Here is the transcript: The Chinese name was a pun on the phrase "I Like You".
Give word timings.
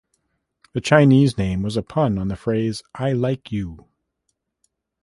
The 0.73 0.81
Chinese 0.81 1.37
name 1.37 1.61
was 1.61 1.77
a 1.77 1.83
pun 1.83 2.17
on 2.17 2.27
the 2.27 2.35
phrase 2.35 2.81
"I 2.95 3.13
Like 3.13 3.51
You". 3.51 3.85